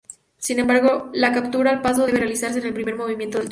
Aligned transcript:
Sin 0.39 0.57
embargo, 0.57 1.11
la 1.13 1.31
captura 1.31 1.69
al 1.69 1.83
paso 1.83 2.07
debe 2.07 2.17
realizarse 2.21 2.57
en 2.57 2.65
el 2.65 2.73
primer 2.73 2.95
movimiento 2.95 3.37
del 3.37 3.43
turno. 3.43 3.49